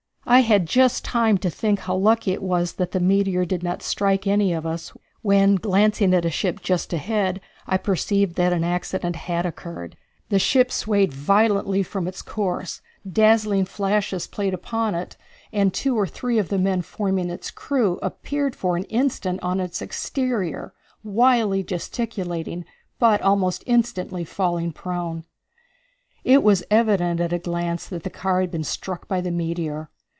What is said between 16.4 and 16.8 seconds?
the